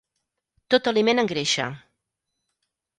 [0.75, 1.71] Tot aliment engreixa.